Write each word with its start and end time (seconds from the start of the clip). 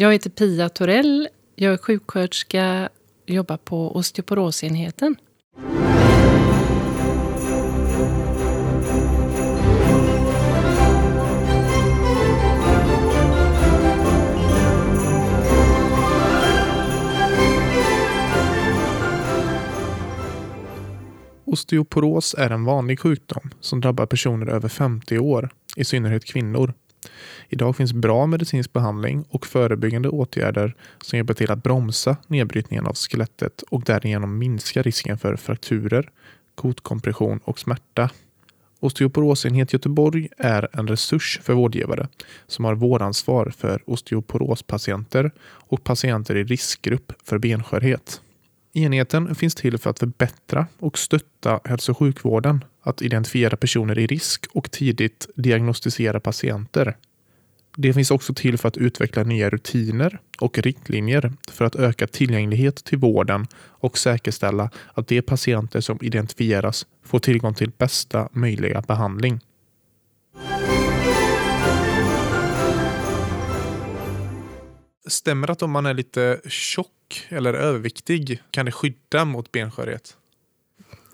Jag 0.00 0.12
heter 0.12 0.30
Pia 0.30 0.68
Torell. 0.68 1.28
Jag 1.54 1.72
är 1.72 1.76
sjuksköterska 1.76 2.88
och 3.22 3.30
jobbar 3.30 3.56
på 3.56 3.96
osteoporosenheten. 3.96 5.16
Osteoporos 21.44 22.34
är 22.38 22.50
en 22.50 22.64
vanlig 22.64 23.00
sjukdom 23.00 23.50
som 23.60 23.80
drabbar 23.80 24.06
personer 24.06 24.46
över 24.46 24.68
50 24.68 25.18
år, 25.18 25.50
i 25.76 25.84
synnerhet 25.84 26.24
kvinnor. 26.24 26.74
Idag 27.48 27.76
finns 27.76 27.92
bra 27.92 28.26
medicinsk 28.26 28.72
behandling 28.72 29.24
och 29.28 29.46
förebyggande 29.46 30.08
åtgärder 30.08 30.74
som 31.02 31.16
hjälper 31.16 31.34
till 31.34 31.50
att 31.50 31.62
bromsa 31.62 32.16
nedbrytningen 32.26 32.86
av 32.86 32.94
skelettet 32.94 33.62
och 33.62 33.82
därigenom 33.84 34.38
minska 34.38 34.82
risken 34.82 35.18
för 35.18 35.36
frakturer, 35.36 36.10
kotkompression 36.54 37.40
och 37.44 37.58
smärta. 37.58 38.10
Osteoporosenhet 38.80 39.72
Göteborg 39.72 40.28
är 40.38 40.68
en 40.72 40.88
resurs 40.88 41.40
för 41.42 41.52
vårdgivare 41.52 42.08
som 42.46 42.64
har 42.64 42.74
vårdansvar 42.74 43.52
för 43.58 43.82
osteoporospatienter 43.86 45.30
och 45.42 45.84
patienter 45.84 46.36
i 46.36 46.44
riskgrupp 46.44 47.12
för 47.24 47.38
benskörhet. 47.38 48.20
Enheten 48.72 49.34
finns 49.34 49.54
till 49.54 49.78
för 49.78 49.90
att 49.90 49.98
förbättra 49.98 50.66
och 50.78 50.98
stötta 50.98 51.60
hälso 51.64 51.92
och 51.92 51.98
sjukvården 51.98 52.64
att 52.82 53.02
identifiera 53.02 53.56
personer 53.56 53.98
i 53.98 54.06
risk 54.06 54.46
och 54.52 54.70
tidigt 54.70 55.28
diagnostisera 55.34 56.20
patienter. 56.20 56.96
Det 57.76 57.92
finns 57.92 58.10
också 58.10 58.34
till 58.34 58.58
för 58.58 58.68
att 58.68 58.76
utveckla 58.76 59.22
nya 59.22 59.50
rutiner 59.50 60.18
och 60.40 60.58
riktlinjer 60.58 61.32
för 61.50 61.64
att 61.64 61.76
öka 61.76 62.06
tillgänglighet 62.06 62.84
till 62.84 62.98
vården 62.98 63.46
och 63.56 63.98
säkerställa 63.98 64.70
att 64.94 65.08
de 65.08 65.22
patienter 65.22 65.80
som 65.80 65.98
identifieras 66.02 66.86
får 67.04 67.18
tillgång 67.18 67.54
till 67.54 67.70
bästa 67.78 68.28
möjliga 68.32 68.80
behandling. 68.80 69.40
Stämmer 75.10 75.46
det 75.46 75.52
att 75.52 75.62
om 75.62 75.70
man 75.70 75.86
är 75.86 75.94
lite 75.94 76.40
tjock 76.48 77.26
eller 77.28 77.54
överviktig 77.54 78.42
kan 78.50 78.66
det 78.66 78.72
skydda 78.72 79.24
mot 79.24 79.52
benskörhet? 79.52 80.16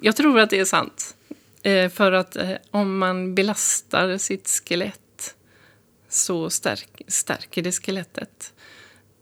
Jag 0.01 0.17
tror 0.17 0.41
att 0.41 0.51
det 0.51 0.59
är 0.59 0.65
sant. 0.65 1.17
Eh, 1.63 1.91
för 1.91 2.13
att 2.13 2.37
eh, 2.37 2.53
om 2.71 2.99
man 2.99 3.35
belastar 3.35 4.19
sitt 4.19 4.49
skelett 4.49 5.35
så 6.09 6.51
stärk, 6.51 7.03
stärker 7.09 7.63
det 7.63 7.73
skelettet. 7.73 8.55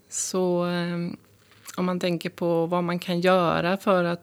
Så 0.09 0.67
eh, 0.67 0.97
om 1.77 1.85
man 1.85 2.01
tänker 2.01 2.31
på 2.31 2.67
vad 2.67 2.85
man 2.85 2.99
kan 2.99 3.21
göra 3.21 3.77
för 3.77 4.05
att 4.05 4.23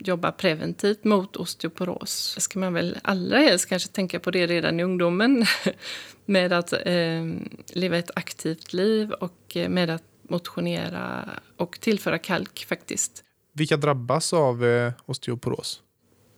jobba 0.00 0.32
preventivt 0.32 1.04
mot 1.04 1.36
osteoporos 1.36 2.36
ska 2.38 2.58
man 2.58 2.72
väl 2.72 2.98
allra 3.02 3.38
helst 3.38 3.68
kanske 3.68 3.88
tänka 3.88 4.20
på 4.20 4.30
det 4.30 4.46
redan 4.46 4.80
i 4.80 4.82
ungdomen. 4.82 5.46
med 6.28 6.52
att 6.52 6.72
eh, 6.72 7.24
leva 7.72 7.96
ett 7.98 8.10
aktivt 8.14 8.72
liv 8.72 9.10
och 9.12 9.56
med 9.68 9.90
att 9.90 10.02
motionera 10.22 11.28
och 11.56 11.80
tillföra 11.80 12.18
kalk 12.18 12.66
faktiskt. 12.68 13.24
Vilka 13.52 13.76
drabbas 13.76 14.32
av 14.32 14.64
eh, 14.64 14.92
osteoporos? 15.06 15.82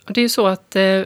Det 0.06 0.20
är 0.20 0.28
så 0.28 0.46
att 0.46 0.76
eh, 0.76 1.02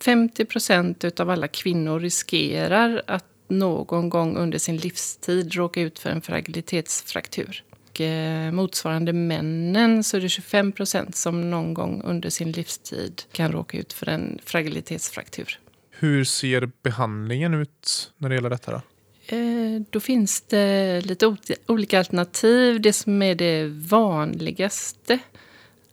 50 0.00 0.44
procent 0.44 1.20
av 1.20 1.30
alla 1.30 1.48
kvinnor 1.48 2.00
riskerar 2.00 3.02
att 3.06 3.24
någon 3.48 4.08
gång 4.08 4.36
under 4.36 4.58
sin 4.58 4.76
livstid 4.76 5.54
råka 5.54 5.80
ut 5.80 5.98
för 5.98 6.10
en 6.10 6.20
fragilitetsfraktur. 6.20 7.64
Och, 8.00 8.06
eh, 8.06 8.52
motsvarande 8.52 9.12
männen 9.12 10.04
så 10.04 10.16
är 10.16 10.20
det 10.20 10.28
25 10.28 10.72
procent 10.72 11.16
som 11.16 11.50
någon 11.50 11.74
gång 11.74 12.02
under 12.04 12.30
sin 12.30 12.52
livstid 12.52 13.22
kan 13.32 13.52
råka 13.52 13.78
ut 13.78 13.92
för 13.92 14.08
en 14.08 14.38
fragilitetsfraktur. 14.44 15.58
Hur 15.90 16.24
ser 16.24 16.70
behandlingen 16.82 17.54
ut 17.54 18.12
när 18.16 18.28
det 18.28 18.34
gäller 18.34 18.50
detta? 18.50 18.72
Då? 18.72 18.82
Eh, 19.36 19.82
då 19.90 20.00
finns 20.00 20.40
det 20.40 21.00
lite 21.00 21.36
olika 21.66 21.98
alternativ. 21.98 22.80
Det 22.80 22.92
som 22.92 23.22
är 23.22 23.34
det 23.34 23.66
vanligaste 23.66 25.18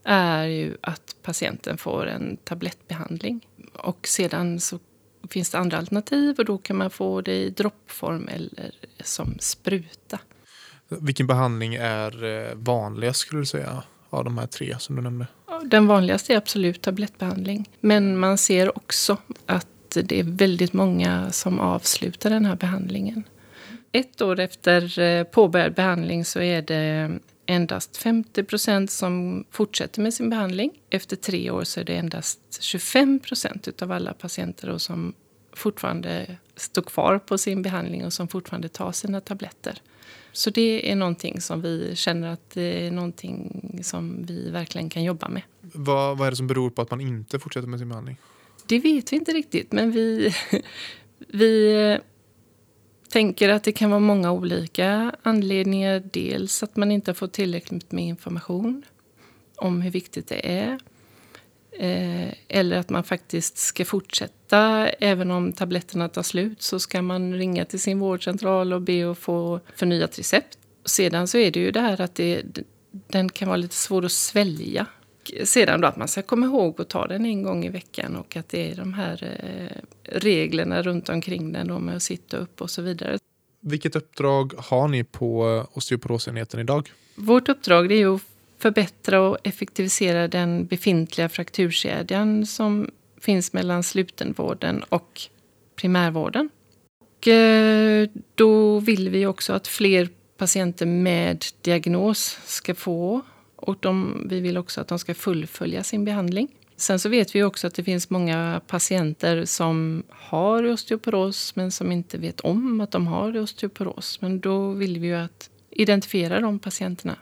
är 0.04 0.46
ju 0.46 0.78
att 0.82 1.16
patienten 1.22 1.78
får 1.78 2.06
en 2.06 2.38
tablettbehandling. 2.38 3.48
Och 3.74 4.08
sedan 4.08 4.60
så 4.60 4.80
finns 5.30 5.50
det 5.50 5.58
andra 5.58 5.78
alternativ 5.78 6.36
och 6.38 6.46
då 6.46 6.58
kan 6.58 6.78
man 6.78 6.90
få 6.90 7.22
det 7.22 7.36
i 7.36 7.50
droppform 7.50 8.28
eller 8.28 8.72
som 9.04 9.38
spruta. 9.40 10.20
Vilken 10.90 11.28
behandling 11.28 11.76
är 11.76 12.24
eh, 12.24 12.56
vanligast 12.56 13.20
skulle 13.20 13.42
du 13.42 13.46
säga 13.46 13.84
av 14.10 14.24
de 14.24 14.38
här 14.38 14.48
tre 14.48 14.76
som 14.80 14.96
du 14.96 15.02
nämnde? 15.02 15.28
Den 15.66 15.88
vanligaste 15.88 16.34
är 16.34 16.38
absolut 16.38 16.82
tablettbehandling. 16.82 17.70
Men 17.80 18.18
man 18.18 18.38
ser 18.38 18.78
också 18.78 19.18
att 19.46 19.68
det 19.90 20.20
är 20.20 20.24
väldigt 20.24 20.74
många 20.74 21.32
som 21.32 21.60
avslutar 21.60 22.30
den 22.30 22.46
här 22.46 22.56
behandlingen. 22.56 23.24
Ett 23.92 24.22
år 24.22 24.40
efter 24.40 25.00
eh, 25.00 25.24
påbörjad 25.24 25.74
behandling 25.74 26.26
så 26.26 26.40
är 26.40 26.62
det 26.62 27.20
endast 27.46 27.98
50 27.98 28.44
procent 28.44 28.92
som 28.92 29.46
fortsätter 29.52 30.02
med 30.02 30.14
sin 30.14 30.30
behandling. 30.30 30.72
Efter 30.90 31.16
tre 31.16 31.52
år 31.52 31.64
så 31.64 31.80
är 31.80 31.84
det 31.84 31.96
endast 31.96 32.40
25 32.60 33.20
procent 33.20 33.82
av 33.82 33.92
alla 33.92 34.14
patienter 34.14 34.78
som 34.78 35.14
fortfarande 35.54 36.38
står 36.58 36.82
kvar 36.82 37.20
på 37.20 37.38
sin 37.38 37.62
behandling 37.62 38.06
och 38.06 38.14
som 38.14 38.28
fortfarande 38.28 38.70
tar 38.70 38.92
sina 38.92 39.22
tabletter. 39.22 39.82
Så 40.32 40.50
det 40.50 40.92
är 40.92 40.96
någonting 40.96 41.42
som 41.42 41.62
vi 41.62 41.96
känner 41.96 42.34
att 42.34 42.50
det 42.50 42.88
är 42.88 42.92
någonting 42.92 43.80
som 43.84 44.26
vi 44.26 44.50
verkligen 44.50 44.90
kan 44.90 45.04
jobba 45.04 45.30
med. 45.30 45.42
Vad, 45.62 46.18
vad 46.18 46.28
är 46.28 46.32
det 46.32 46.38
som 46.38 46.48
beror 46.48 46.70
på 46.70 46.82
att 46.82 46.92
man 46.92 47.02
inte 47.02 47.40
fortsätter 47.40 47.68
med 47.68 47.80
sin 47.80 47.90
behandling? 47.90 48.18
Det 48.66 48.80
vet 48.80 49.14
vi 49.14 49.16
inte 49.16 49.32
riktigt, 49.32 49.72
men 49.72 49.92
vi, 49.92 50.34
vi 51.28 51.98
tänker 53.10 53.50
att 53.50 53.64
det 53.64 53.72
kan 53.72 53.90
vara 53.90 54.00
många 54.00 54.32
olika 54.32 55.16
anledningar. 55.24 56.04
Dels 56.14 56.64
att 56.64 56.76
man 56.76 56.92
inte 56.92 57.12
har 57.12 57.16
fått 57.16 57.34
tillräckligt 57.34 57.92
med 57.92 58.04
information 58.04 58.84
om 59.56 59.82
hur 59.82 59.92
viktigt 59.92 60.28
det 60.28 60.60
är. 60.60 60.80
Eh, 61.80 62.34
eller 62.48 62.78
att 62.78 62.90
man 62.90 63.04
faktiskt 63.04 63.58
ska 63.58 63.86
fortsätta, 63.86 64.90
även 64.90 65.32
om 65.32 65.54
tabletterna 65.54 66.10
tar 66.10 66.24
slut 66.24 66.62
så 66.62 66.80
ska 66.80 67.02
man 67.02 67.34
ringa 67.34 67.66
till 67.66 67.80
sin 67.80 68.00
vårdcentral 68.00 68.74
och 68.74 68.82
be 68.82 69.12
att 69.12 69.18
få 69.18 69.60
förnyat 69.76 70.20
recept. 70.20 70.58
Sedan 70.86 71.28
så 71.28 71.38
är 71.38 71.52
det 71.52 71.60
ju 71.60 71.72
det 71.72 71.80
här 71.80 72.02
att 72.02 72.16
det, 72.16 72.44
den 72.92 73.30
kan 73.30 73.48
vara 73.48 73.58
lite 73.58 73.76
svår 73.76 74.06
att 74.06 74.12
svälja 74.12 74.86
sedan 75.44 75.82
då 75.82 75.88
att 75.88 75.98
man 75.98 76.08
ska 76.08 76.22
komma 76.22 76.46
ihåg 76.46 76.82
att 76.82 76.90
ta 76.90 77.08
den 77.08 77.26
en 77.26 77.44
gång 77.44 77.66
i 77.66 77.70
veckan 77.70 78.16
och 78.16 78.38
att 78.38 78.50
det 78.50 78.72
är 78.72 78.76
de 78.76 78.94
här 78.94 79.40
eh, 79.44 79.78
reglerna 80.20 80.82
runt 80.82 81.10
omkring 81.10 81.52
den 81.52 81.68
då 81.68 81.80
med 81.80 81.96
att 81.96 82.04
sitta 82.04 82.38
upp 82.38 82.62
och 82.62 82.70
så 82.70 82.82
vidare. 82.82 83.18
Vilket 83.60 83.96
uppdrag 83.96 84.54
har 84.58 84.88
ni 84.88 85.04
på 85.04 85.66
osteoporosenheten 85.74 86.60
idag? 86.60 86.92
Vårt 87.16 87.50
uppdrag 87.50 87.92
är 87.92 88.16
att 88.16 88.22
förbättra 88.58 89.22
och 89.22 89.38
effektivisera 89.44 90.28
den 90.28 90.66
befintliga 90.66 91.30
frakturkedjan 91.30 92.46
som 92.46 92.92
finns 93.22 93.54
mellan 93.54 93.84
slutenvården 93.84 94.84
och 94.90 95.22
primärvården. 95.76 96.50
Och 97.00 97.28
eh, 97.28 98.10
då 98.36 98.80
vill 98.80 99.10
vi 99.10 99.26
också 99.26 99.54
att 99.54 99.68
fler 99.68 100.10
patienter 100.38 100.86
med 100.86 101.46
diagnos 101.62 102.40
ska 102.46 102.76
få 102.76 103.22
och 103.56 103.78
de, 103.80 104.26
vi 104.30 104.40
vill 104.40 104.58
också 104.58 104.82
att 104.82 104.88
de 104.88 105.00
ska 105.00 105.14
fullfölja 105.14 105.84
sin 105.84 106.06
behandling. 106.06 106.48
Sen 106.76 107.00
så 107.00 107.10
vet 107.10 107.36
vi 107.36 107.44
också 107.44 107.68
att 107.68 107.76
det 107.76 107.84
finns 107.84 108.10
många 108.10 108.62
patienter 108.68 109.46
som 109.46 110.04
har 110.10 110.64
osteoporos 110.64 111.56
men 111.56 111.72
som 111.72 111.92
inte 111.92 112.18
vet 112.18 112.40
om 112.40 112.82
att 112.82 112.92
de 112.92 113.08
har 113.08 113.38
osteoporos. 113.38 114.22
Men 114.22 114.40
då 114.40 114.72
vill 114.72 115.00
vi 115.00 115.08
ju 115.08 115.16
att 115.16 115.50
identifiera 115.70 116.40
de 116.40 116.60
patienterna. 116.60 117.16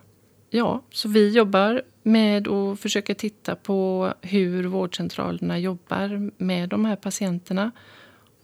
Ja, 0.49 0.83
så 0.91 1.09
vi 1.09 1.29
jobbar 1.29 1.81
med 2.03 2.47
att 2.47 2.79
försöka 2.79 3.15
titta 3.15 3.55
på 3.55 4.13
hur 4.21 4.63
vårdcentralerna 4.63 5.59
jobbar 5.59 6.31
med 6.43 6.69
de 6.69 6.85
här 6.85 6.95
patienterna. 6.95 7.71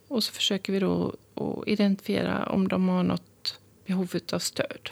Och 0.08 0.24
så 0.24 0.34
försöker 0.34 0.74
vi 0.74 0.80
då 0.80 1.16
identifiera 1.66 2.46
om 2.46 2.68
de 2.68 2.90
har 2.90 3.04
något 3.04 3.60
behov 3.86 4.10
av 4.34 4.40
stöd. 4.40 4.90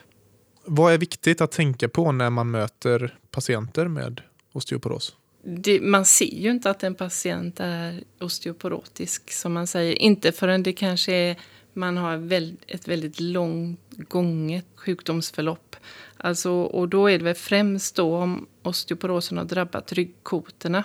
Vad 0.65 0.93
är 0.93 0.97
viktigt 0.97 1.41
att 1.41 1.51
tänka 1.51 1.89
på 1.89 2.11
när 2.11 2.29
man 2.29 2.51
möter 2.51 3.17
patienter 3.31 3.87
med 3.87 4.21
osteoporos? 4.51 5.15
Det, 5.43 5.81
man 5.81 6.05
ser 6.05 6.35
ju 6.35 6.49
inte 6.49 6.69
att 6.69 6.83
en 6.83 6.95
patient 6.95 7.59
är 7.59 8.03
osteoporotisk, 8.19 9.31
som 9.31 9.53
man 9.53 9.67
säger. 9.67 9.93
Inte 9.93 10.31
förrän 10.31 10.63
det 10.63 10.73
kanske 10.73 11.13
är, 11.13 11.35
man 11.79 11.97
har 11.97 12.33
ett 12.67 12.87
väldigt 12.87 13.19
långt 13.19 13.79
gånget 13.97 14.65
sjukdomsförlopp. 14.75 15.75
Alltså, 16.17 16.51
och 16.51 16.89
då 16.89 17.09
är 17.09 17.17
det 17.17 17.23
väl 17.23 17.35
främst 17.35 17.95
då 17.95 18.17
om 18.17 18.47
osteoporosen 18.63 19.37
har 19.37 19.45
drabbat 19.45 19.93
ryggkotorna 19.93 20.83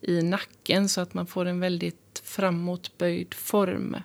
i 0.00 0.22
nacken 0.22 0.88
så 0.88 1.00
att 1.00 1.14
man 1.14 1.26
får 1.26 1.46
en 1.46 1.60
väldigt 1.60 2.22
framåtböjd 2.24 3.34
form. 3.34 3.96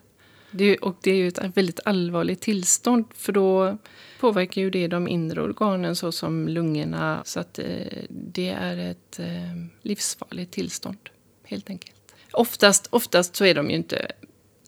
Det, 0.51 0.77
och 0.77 0.95
det 1.01 1.11
är 1.11 1.15
ju 1.15 1.27
ett 1.27 1.57
väldigt 1.57 1.79
allvarligt 1.85 2.41
tillstånd 2.41 3.05
för 3.13 3.31
då 3.31 3.77
påverkar 4.19 4.61
ju 4.61 4.69
det 4.69 4.87
de 4.87 5.07
inre 5.07 5.41
organen 5.41 5.95
såsom 5.95 6.47
lungorna. 6.47 7.21
Så 7.25 7.39
att 7.39 7.59
eh, 7.59 7.65
det 8.09 8.49
är 8.49 8.77
ett 8.77 9.19
eh, 9.19 9.55
livsfarligt 9.81 10.51
tillstånd 10.51 11.09
helt 11.43 11.69
enkelt. 11.69 12.15
Oftast, 12.31 12.87
oftast 12.89 13.35
så 13.35 13.45
är 13.45 13.55
de 13.55 13.69
ju 13.69 13.75
inte 13.75 14.11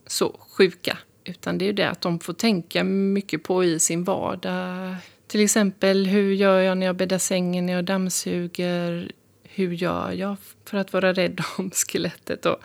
så 0.08 0.40
sjuka 0.40 0.98
utan 1.25 1.57
det 1.57 1.66
är 1.66 1.68
ju 1.68 1.74
det 1.74 1.89
att 1.89 2.01
de 2.01 2.19
får 2.19 2.33
tänka 2.33 2.83
mycket 2.83 3.44
på 3.44 3.63
i 3.63 3.80
sin 3.80 4.04
vardag. 4.04 4.95
Till 5.27 5.44
exempel 5.44 6.07
hur 6.07 6.33
gör 6.33 6.60
jag 6.60 6.77
när 6.77 6.86
jag 6.86 6.95
bäddar 6.95 7.18
sängen, 7.18 7.66
när 7.66 7.74
jag 7.74 7.86
dammsuger? 7.86 9.12
Hur 9.44 9.72
gör 9.72 10.12
jag 10.12 10.38
för 10.66 10.77
att 10.77 10.94
vara 10.94 11.13
rädd 11.13 11.42
om 11.57 11.72
skelettet? 11.88 12.42
Då? 12.42 12.57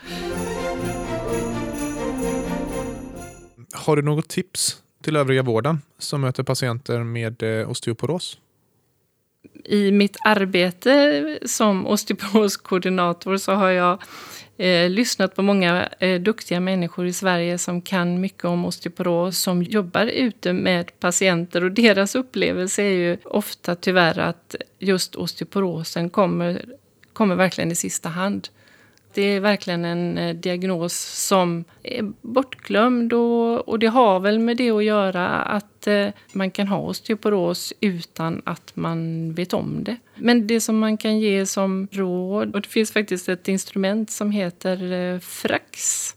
Har 3.73 3.97
du 3.97 4.03
något 4.03 4.29
tips 4.29 4.83
till 5.03 5.17
övriga 5.17 5.43
vården 5.43 5.79
som 5.99 6.21
möter 6.21 6.43
patienter 6.43 7.05
med 7.05 7.43
eh, 7.43 7.71
osteoporos? 7.71 8.39
I 9.65 9.93
mitt 9.93 10.17
arbete 10.25 11.39
som 11.45 11.87
osteoporoskoordinator 11.87 13.37
så 13.37 13.53
har 13.53 13.71
jag 13.71 14.03
eh, 14.57 14.91
lyssnat 14.91 15.37
på 15.37 15.43
många 15.43 15.89
eh, 15.99 16.21
duktiga 16.21 16.61
människor 16.61 17.07
i 17.07 17.13
Sverige 17.13 17.59
som 17.59 17.83
kan 17.83 18.21
mycket 18.21 18.45
om 18.45 18.65
osteoporos, 18.65 19.39
som 19.39 19.63
jobbar 19.63 20.07
ute 20.07 20.53
med 20.53 21.01
patienter 21.01 21.65
och 21.65 21.73
deras 21.73 22.15
upplevelse 22.15 22.83
är 22.83 22.95
ju 22.95 23.17
ofta 23.25 23.75
tyvärr 23.75 24.19
att 24.19 24.55
just 24.79 25.17
osteoporosen 25.17 26.11
kommer, 26.11 26.65
kommer 27.13 27.35
verkligen 27.35 27.73
i 27.73 27.75
sista 27.75 28.09
hand. 28.09 28.49
Det 29.15 29.23
är 29.23 29.41
verkligen 29.41 29.85
en 29.85 30.19
eh, 30.19 30.37
diagnos 30.37 30.95
som 31.29 31.65
är 31.83 32.13
bortglömd 32.21 33.13
och, 33.13 33.69
och 33.69 33.79
det 33.79 33.87
har 33.87 34.21
väl 34.21 34.39
med 34.39 34.57
det 34.57 34.71
att 34.71 34.85
göra 34.85 35.29
att 35.29 35.87
eh, 35.87 36.09
man 36.33 36.51
kan 36.51 36.69
ha 36.69 36.79
osteoporos 36.79 37.73
utan 37.81 38.43
att 38.45 38.77
man 38.77 39.33
vet 39.35 39.53
om 39.53 39.85
det. 39.85 39.97
Men 40.17 40.47
det 40.47 40.61
som 40.61 40.79
man 40.79 40.97
kan 40.97 41.19
ge 41.19 41.47
som 41.47 41.89
råd, 41.93 42.55
och 42.55 42.61
det 42.61 42.69
finns 42.69 42.93
faktiskt 42.93 43.29
ett 43.29 43.49
instrument 43.49 44.11
som 44.11 44.31
heter 44.31 44.93
eh, 44.93 45.19
Frax 45.21 46.15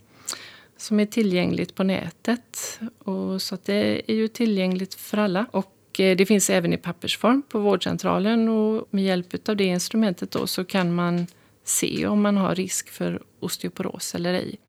som 0.83 0.99
är 0.99 1.05
tillgängligt 1.05 1.75
på 1.75 1.83
nätet. 1.83 2.79
Och 2.99 3.41
så 3.41 3.57
det 3.65 4.11
är 4.11 4.15
ju 4.15 4.27
tillgängligt 4.27 4.93
för 4.93 5.17
alla. 5.17 5.45
Och 5.51 5.99
eh, 5.99 6.17
det 6.17 6.25
finns 6.25 6.49
även 6.49 6.73
i 6.73 6.77
pappersform 6.77 7.41
på 7.49 7.59
vårdcentralen 7.59 8.49
och 8.49 8.87
med 8.89 9.03
hjälp 9.03 9.49
av 9.49 9.55
det 9.55 9.63
instrumentet 9.63 10.31
då 10.31 10.47
så 10.47 10.65
kan 10.65 10.95
man 10.95 11.27
se 11.63 12.07
om 12.07 12.21
man 12.21 12.37
har 12.37 12.55
risk 12.55 12.89
för 12.89 13.21
osteoporos 13.39 14.15
eller 14.15 14.33
ej. 14.33 14.59